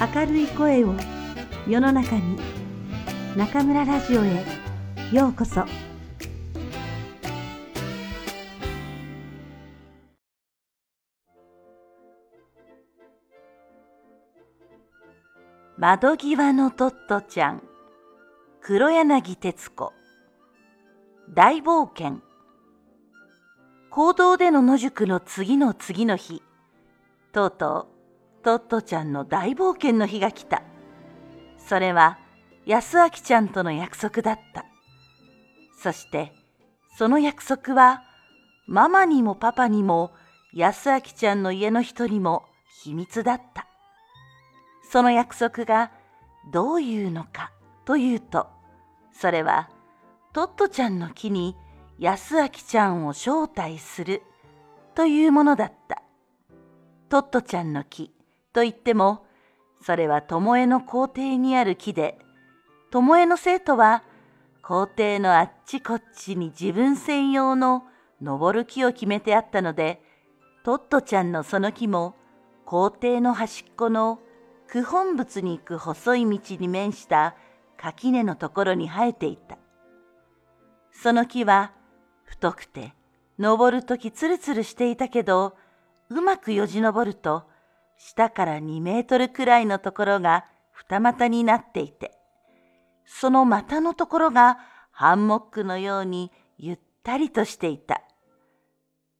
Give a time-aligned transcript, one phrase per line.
[0.00, 0.94] 明るい声を
[1.68, 2.38] 世の中に
[3.36, 4.46] 中村ラジオへ
[5.12, 5.66] ようこそ。
[15.76, 17.62] 窓際のトットちゃん
[18.62, 19.92] 黒柳徹子。
[21.28, 22.22] 大冒険。
[23.90, 26.42] 行動での野宿の次の次の日。
[27.32, 27.99] とうとう
[28.42, 30.62] トットちゃんの大冒険の日が来た。
[31.58, 32.18] それは
[32.66, 34.64] 安明ちゃんとの約束だった。
[35.78, 36.32] そして
[36.96, 38.02] その約束は
[38.66, 40.12] ママにもパパにも
[40.54, 42.44] 安明ちゃんの家の人にも
[42.82, 43.66] 秘密だった。
[44.90, 45.92] その約束が
[46.52, 47.52] どういうのか
[47.84, 48.48] というと
[49.12, 49.68] それは
[50.32, 51.56] トットちゃんの木に
[51.98, 54.22] 安明ちゃんを招待する
[54.94, 56.02] というものだった。
[57.10, 58.12] トットちゃんの木
[58.52, 59.26] といっても
[59.82, 62.18] それは巴の校庭にある木で
[62.90, 64.02] 巴の生徒は
[64.62, 67.84] 校庭のあっちこっちに自分専用の
[68.20, 70.02] 登る木を決めてあったので
[70.64, 72.14] トットちゃんのその木も
[72.66, 74.20] 校庭の端っこの
[74.70, 77.34] 九本仏に行く細い道に面した
[77.76, 79.58] 垣根のところに生えていた。
[80.92, 81.72] その木は
[82.24, 82.94] 太くて
[83.38, 85.56] 登るときつるつるしていたけど
[86.10, 87.44] うまくよじ登ると
[88.02, 92.12] 下から2メートルくらいのところが二股になっていて
[93.04, 94.58] その股のところが
[94.90, 98.02] ハンモックのようにゆったりとしていた。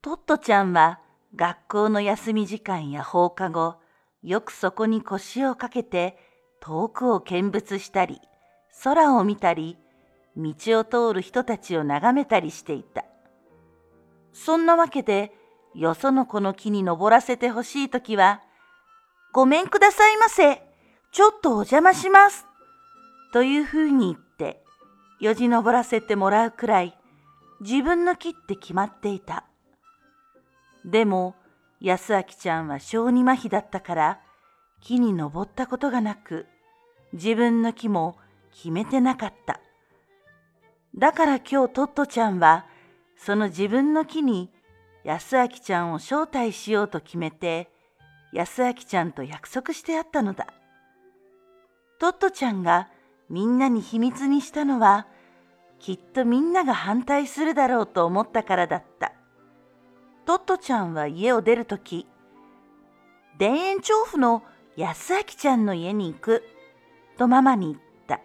[0.00, 1.00] トットちゃんは
[1.36, 3.76] 学校の休み時間や放課後
[4.22, 6.16] よくそこに腰をかけて
[6.60, 8.20] 遠くを見物したり
[8.82, 9.76] 空を見たり
[10.36, 13.04] 道を通る人たちを眺めたりしていた。
[14.32, 15.34] そんなわけで
[15.74, 18.42] よその子の木に登らせてほしいときは、
[19.32, 20.60] ごめんくださいませ。
[21.12, 22.46] ちょっとお邪魔します。
[23.32, 24.60] というふうに言って、
[25.20, 26.98] よじ登らせてもらうくらい、
[27.60, 29.44] 自分の木って決まっていた。
[30.84, 31.36] でも、
[31.80, 34.20] 安明ちゃんは小児麻痺だったから、
[34.80, 36.46] 木に登ったことがなく、
[37.12, 38.16] 自分の木も
[38.52, 39.60] 決めてなかった。
[40.96, 42.66] だから今日トットちゃんは、
[43.16, 44.50] その自分の木に
[45.04, 47.70] 安明ちゃんを招待しようと決めて、
[48.32, 50.46] 安明ちゃんと約束してあったのだ。
[51.98, 52.88] トットちゃんが
[53.28, 55.06] みんなに秘密にしたのは、
[55.78, 59.12] きっとみんなが反対するだろうと思ったからだった。
[60.26, 62.06] トットちゃんは家を出るとき、
[63.38, 64.42] 田園調布の
[64.76, 66.44] 安明ちゃんの家に行く、
[67.16, 68.20] とママに言った。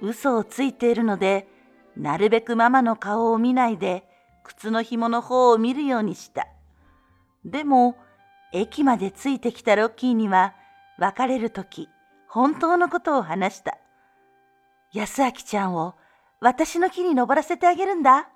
[0.00, 1.48] 嘘をついているので、
[1.96, 4.04] なるべくママの顔を見ないで、
[4.44, 6.46] 靴の紐の方を見るようにした。
[7.44, 7.96] でも、
[8.52, 10.54] 駅までついてきたロッキーには、
[10.98, 11.88] 別れるとき、
[12.28, 13.78] 本当のことを話した。
[14.92, 15.94] 安明ちゃんを
[16.40, 18.28] 私の木に登らせてあげるんだ。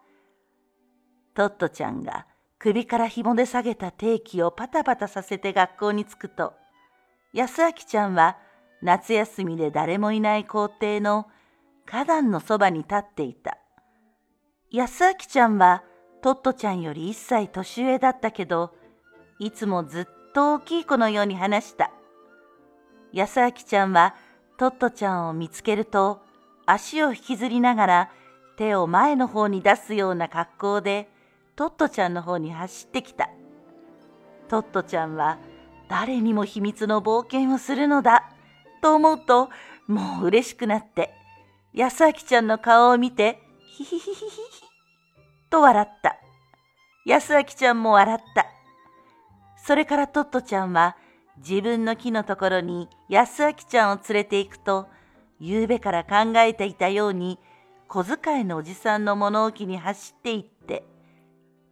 [1.35, 2.27] トットちゃんが
[2.59, 6.55] 首から紐で下げた定期をパタパタさせて学校に着くと、
[7.33, 8.37] 安明ちゃんは
[8.83, 11.27] 夏休みで誰もいない校庭の
[11.87, 13.57] 花壇のそばに立っていた。
[14.71, 15.83] 安明ちゃんは
[16.23, 18.75] トットちゃんより一歳年上だったけど、
[19.43, 21.91] いつもずっと大きい子のように話した。
[23.13, 24.15] 安明ちゃんは
[24.57, 26.23] トットちゃんを見つけると、
[26.65, 28.11] 足を引きずりながら
[28.57, 31.09] 手を前の方に出すような格好で、
[31.57, 33.31] トットちゃんの方に走ってきた。
[34.47, 35.39] トットちゃんは
[35.89, 38.31] 誰にも秘密の冒険をするのだ、
[38.81, 39.51] と思うと、
[39.89, 41.13] もう嬉しくなって、
[41.75, 43.43] 安明ちゃんの顔を見て、
[43.77, 44.65] ヒヒヒヒヒヒ
[45.51, 46.17] と笑った。
[47.05, 48.47] 安明ちゃんも笑った。
[49.65, 50.97] それからトットちゃんは
[51.39, 54.89] 自分の木のところに安明ちゃんを連れて行くと、
[55.39, 57.39] 夕べから考えていたように
[57.89, 60.85] 小遣いのおじさんの物置に走って行って、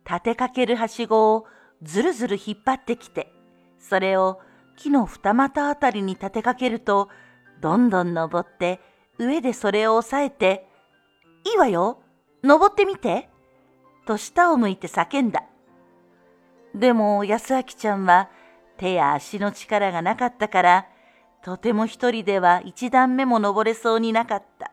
[0.09, 1.47] 立てかけるはしごを
[1.83, 3.33] ずるずる引っ張ってきて、
[3.79, 4.41] それを
[4.77, 7.09] 木の二股あたりに立てかけると、
[7.61, 8.81] どんどん登って
[9.19, 10.67] 上でそれを押さえて、
[11.45, 12.03] いいわよ、
[12.45, 13.29] 登ってみて、
[14.07, 15.45] と下を向いて叫んだ。
[16.75, 18.29] でも安明ちゃんは
[18.77, 20.87] 手や足の力がなかったから、
[21.43, 24.73] とても一人では一段目も登れそうになかった。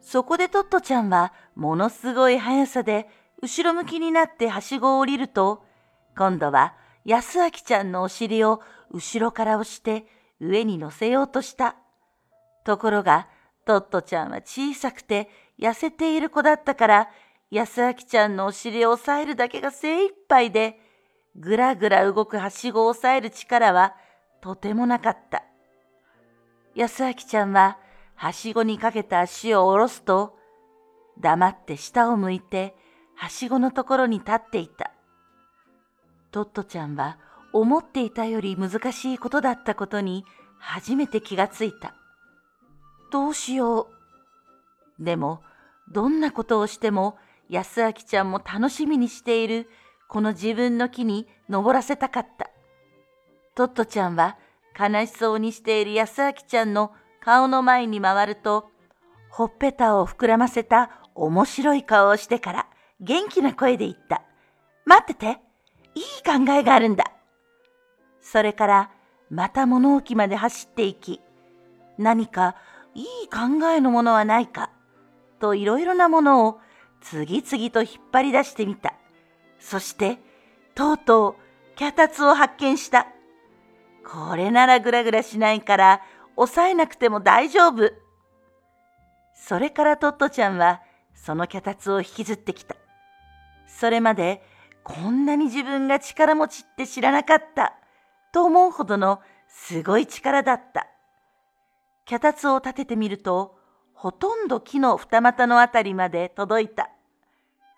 [0.00, 3.08] そこでトットちゃんはものすごい速さで
[3.42, 5.64] 後ろ向きになってはしごを降りると、
[6.16, 6.74] 今度は
[7.04, 8.60] 安明ちゃんのお尻を
[8.90, 10.06] 後ろから押して
[10.40, 11.76] 上に乗せようとした。
[12.64, 13.28] ところが、
[13.64, 15.28] トットちゃんは小さくて
[15.58, 17.08] 痩せている子だったから、
[17.50, 20.78] 安明ちゃんのお尻を押さえるだけが精一杯で、
[21.36, 23.94] ぐらぐら動くはしごを押さえる力は
[24.42, 25.44] とてもなかった。
[26.74, 27.78] 安明ちゃんは
[28.14, 30.36] はしごにかけた足を下ろすと、
[31.20, 32.74] 黙って下を向いて
[33.14, 34.92] はしごのところに立っていた。
[36.30, 37.18] トットちゃんは
[37.52, 40.24] 思っていたより難しいことだったことに
[40.58, 41.94] 初めて気がついた。
[43.10, 43.88] どうしよ
[45.00, 45.02] う。
[45.02, 45.42] でも、
[45.90, 47.16] どんなことをしても
[47.50, 49.68] 安明ちゃんも楽しみにしている
[50.08, 52.50] この自分の木に登らせたかった。
[53.54, 54.36] トットちゃんは
[54.78, 58.70] 悲しそうにしている安明ちゃんの顔の前に回ると、
[59.30, 62.66] ほっぺたを膨らませた面白い顔をしてから
[63.00, 64.22] 元気な声で言った。
[64.84, 65.40] 待ってて、
[65.94, 67.12] いい考えがあるんだ。
[68.20, 68.90] それから
[69.30, 71.20] また物置まで走っていき、
[71.98, 72.54] 何か
[72.94, 74.70] いい考えのものはないか、
[75.40, 76.60] といろいろなものを
[77.00, 78.94] 次々と引っ張り出してみた。
[79.58, 80.18] そして、
[80.74, 83.06] とうとう脚立を発見した。
[84.04, 86.02] これならぐらぐらしないから
[86.36, 87.92] 抑えなくても大丈夫。
[89.34, 90.80] それからトットちゃんは
[91.14, 92.76] その脚立を引きずってきた。
[93.66, 94.42] それまで
[94.82, 97.74] こんなに自分が力持ちって知らなかった
[98.32, 100.86] と思うほどのすごい力だった。
[102.06, 103.57] 脚立を立ててみると
[104.00, 106.88] ほとんど木の二股のあたりまで届いた。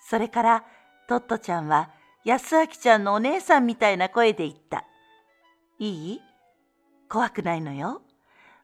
[0.07, 0.65] それから
[1.09, 1.89] トットちゃんは
[2.27, 4.85] 安明ちゃんのお姉さんみたいな声で言った。
[5.79, 6.21] いい？
[7.09, 8.03] 怖くないのよ。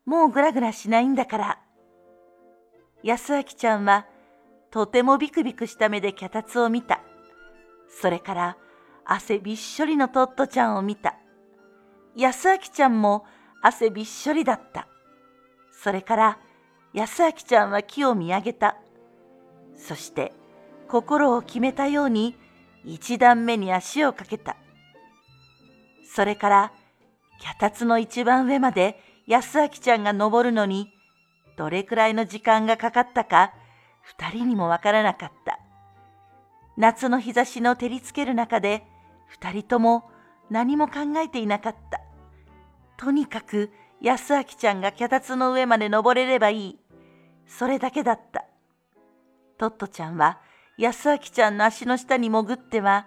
[0.04, 1.58] もうぐらぐらしないんだから。
[3.02, 4.04] 安明ちゃんは
[4.70, 7.00] とてもビクビクした目で脚立を見た。
[7.88, 8.56] それから
[9.06, 11.14] 汗びっしょりのトットちゃんを見た。
[12.14, 13.24] 安明ちゃんも
[13.62, 14.88] 汗びっしょりだった。
[15.72, 16.38] それから
[16.96, 18.78] 安明ちゃんは木を見上げた。
[19.76, 20.32] そして
[20.88, 22.34] 心を決めたように
[22.86, 24.56] 一段目に足をかけた。
[26.10, 26.72] それから
[27.38, 30.90] 脚立の一番上まで安明ちゃんが登るのに、
[31.58, 33.52] どれくらいの時間がかかったか、
[34.00, 35.60] 二人にもわからなかった。
[36.78, 38.84] 夏の日差しの照りつける中で、
[39.26, 40.08] 二人とも
[40.48, 42.00] 何も考えていなかった。
[42.96, 43.70] とにかく
[44.00, 46.85] 安明ちゃんが脚立の上まで登れればいい。
[47.46, 48.44] それだけだった。
[49.58, 50.40] トットちゃんは
[50.78, 53.06] 安明ちゃんの足の下に潜っては、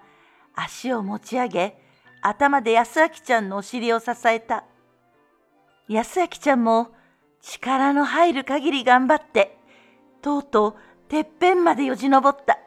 [0.56, 1.81] 足を持ち上げ、
[2.21, 4.65] 頭で安明ちゃんのお尻を支えた。
[5.88, 6.91] 安明ちゃんも
[7.41, 9.57] 力の入る限り頑張って、
[10.21, 10.75] とうとう
[11.09, 12.59] てっぺんまでよじ登った。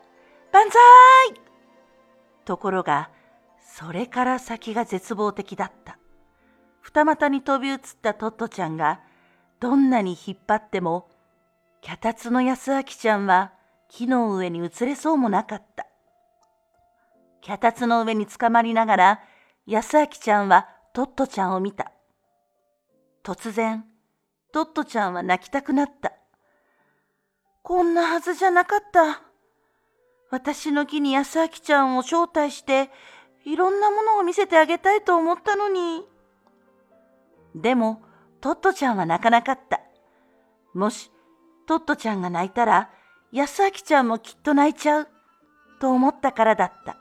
[0.52, 1.40] 万歳
[2.44, 3.10] ところが、
[3.64, 5.98] それから先が絶望的だった。
[6.80, 9.00] 二股に飛び移ったトットちゃんが、
[9.60, 11.08] どんなに引っ張っても、
[11.82, 13.52] 脚立の安明ちゃんは
[13.88, 15.86] 木の上に移れそうもなかった。
[17.42, 19.20] 脚立の上につかまりながら、
[19.66, 21.90] 安明ちゃんはトットちゃんを見た。
[23.24, 23.84] 突然、
[24.52, 26.12] トットちゃんは泣きたくなった。
[27.62, 29.22] こんなはずじゃなかった。
[30.30, 32.90] 私の木に安明ちゃんを招待して、
[33.44, 36.06] いろんなものを見せてあげたいと思ったのに。
[37.56, 38.02] でも、
[38.40, 39.80] トットちゃんは泣かなかった。
[40.74, 41.11] もし、
[41.66, 42.90] トットちゃんが泣いたら、
[43.32, 45.08] 安明ちゃんもきっと泣いちゃう、
[45.80, 46.96] と思ったからだった。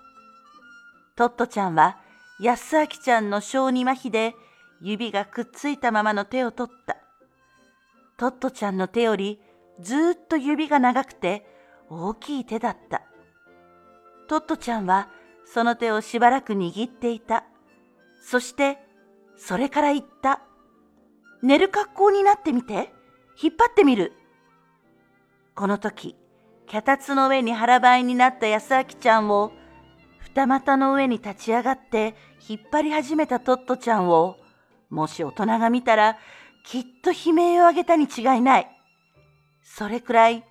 [1.15, 1.97] トットちゃんは、
[2.39, 4.35] 安明ちゃんの小児麻痺で
[4.81, 6.97] 指がくっついたままの手を取った。
[8.17, 9.39] トットちゃんの手より
[9.79, 11.45] ずっと指が長くて
[11.89, 13.03] 大きい手だった。
[14.27, 15.09] トットちゃんは
[15.45, 17.45] その手をしばらく握っていた。
[18.23, 18.79] そして
[19.37, 20.41] それから言った。
[21.43, 22.93] 寝る格好になってみて。
[23.41, 24.13] 引っ張ってみる。
[25.55, 26.15] この時、
[26.67, 29.51] 脚立の上に腹ばいになった安明ちゃんを
[30.19, 32.15] 二股の上に立ち上がって
[32.47, 34.37] 引っ張り始めたトットちゃんを、
[34.89, 36.17] もし大人が見たら、
[36.63, 38.67] きっと悲鳴を上げたに違いない。
[39.61, 40.45] それくらい、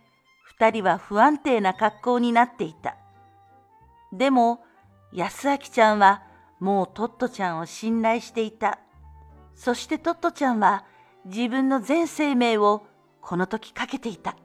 [0.44, 2.96] 二人は不安定な格好になっていた。
[4.12, 4.62] でも、
[5.14, 6.22] 安明ちゃんは
[6.58, 8.78] もうトットちゃんを信頼していた。
[9.54, 10.84] そしてトットちゃんは
[11.24, 12.86] 自分の全生命を
[13.22, 14.36] この時かけていた。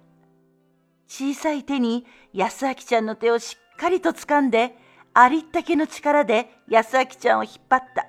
[1.07, 4.77] 小さい手に安明ちゃんの手をしっかりと掴んで、
[5.13, 8.07] ありったけの力で安明ちゃんを引っ張った。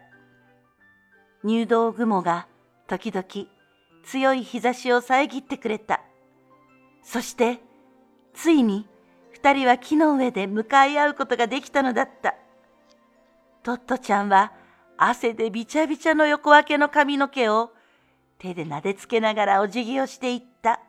[1.44, 2.48] 入道雲が
[2.88, 3.48] 時々
[4.04, 6.00] 強い日差しを遮ってくれた。
[7.02, 7.60] そして、
[8.34, 8.86] ついに
[9.32, 12.34] 二人は木の上で向かい合うことができたのだった。
[13.62, 14.52] トットちゃんは
[14.96, 17.72] 汗でびちゃびちゃの横分けの髪の毛を
[18.38, 20.80] 手で撫でつけながらお辞儀をしていった。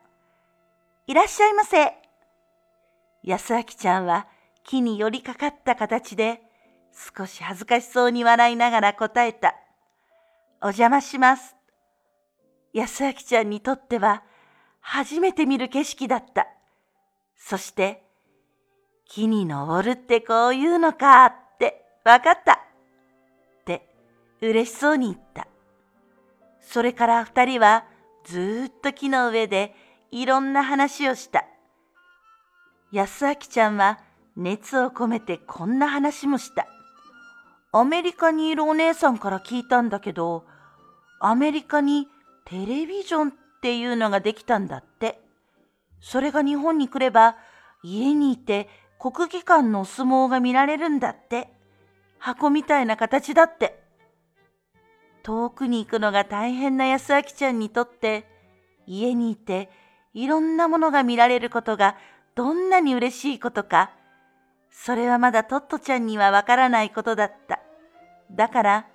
[1.07, 1.93] いらっしゃいませ。
[3.23, 4.27] 安明ちゃんは
[4.65, 6.41] 木に寄りかかった形で、
[7.15, 9.55] 少し恥ずかしそうに笑いながら答えた。
[10.61, 11.55] お邪魔します。
[12.73, 14.23] 安明ちゃんにとっては
[14.81, 16.45] 初めて見る景色だった。
[17.37, 18.03] そして、
[19.05, 22.53] 木に登るってこういうのかってわかった。
[23.61, 23.87] って
[24.41, 25.47] 嬉しそうに言った。
[26.59, 27.85] それから二人は
[28.25, 29.73] ずっと木の上で
[30.11, 31.45] いろんな話をした。
[32.91, 33.99] 安明ちゃんは
[34.35, 36.67] 熱を込めてこんな話もした。
[37.73, 40.45] アメリカにいるお姉さんから聞いたんだけど、
[41.19, 42.07] アメリカに
[42.45, 45.19] テレビジョンっていうのができたんだって。
[45.99, 47.35] それが日本に来れば
[47.83, 51.49] 家にいて国技館の相撲が見られるんだって。
[52.19, 53.83] 箱みたいな形だって。
[55.23, 58.25] 遠くに行くのが大変な安明ちゃんにとって、
[58.85, 59.69] 家にいて
[60.17, 61.95] いろんなものが見られることが
[62.33, 63.91] どんなに嬉しいことか、
[64.71, 67.59] それはまだトットちゃんにはわからないことだった。
[68.31, 68.88] だから、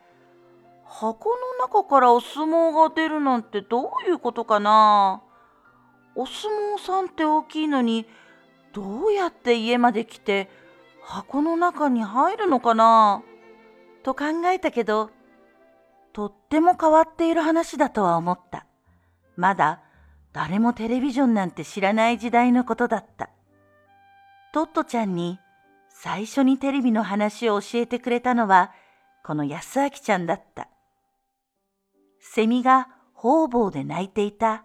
[0.85, 5.23] 箱の中からお相撲が出るなんてどういうことかな
[6.17, 8.05] お相撲さんって大きいのに、
[8.73, 10.51] どうやって家まで来て
[11.03, 13.23] 箱の中に入るのかな
[14.03, 15.11] と考えたけど、
[16.13, 18.67] とっても変わっている話だとは思った。
[19.37, 19.83] まだ
[20.33, 23.31] 誰もテレビジョンなんて知らない時代のことだった。
[24.55, 25.39] トットちゃんに
[25.91, 28.73] 最初にテレビの話を教えてくれたのは、
[29.25, 30.69] この安明ちゃんだった。
[32.21, 34.65] セミが方々で鳴いていた。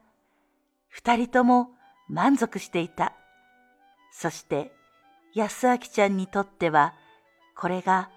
[0.88, 1.70] 二人とも
[2.08, 3.14] 満足していた。
[4.12, 4.72] そして
[5.36, 6.94] 安明ちゃんにとっては、
[7.56, 8.10] これが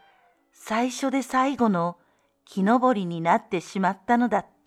[0.52, 1.97] 最初で最後の
[2.45, 4.60] 木登りになってしまったのだった。